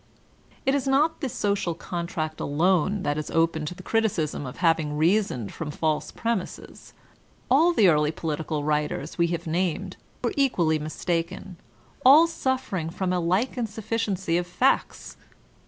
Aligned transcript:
It 0.65 0.73
is 0.73 0.87
not 0.87 1.21
the 1.21 1.29
"Social 1.29 1.75
Contract'' 1.75 2.39
alone 2.39 3.03
that 3.03 3.19
is 3.19 3.29
open 3.29 3.67
to 3.67 3.75
the 3.75 3.83
criticism 3.83 4.47
of 4.47 4.57
having 4.57 4.97
reasoned 4.97 5.53
from 5.53 5.69
false 5.69 6.11
premises; 6.11 6.93
all 7.51 7.71
the 7.71 7.87
early 7.87 8.09
political 8.09 8.63
writers 8.63 9.19
we 9.19 9.27
have 9.27 9.45
named 9.45 9.97
were 10.23 10.33
equally 10.35 10.79
mistaken, 10.79 11.57
all 12.03 12.25
suffering 12.25 12.89
from 12.89 13.13
a 13.13 13.19
like 13.19 13.59
insufficiency 13.59 14.37
of 14.39 14.47
facts. 14.47 15.17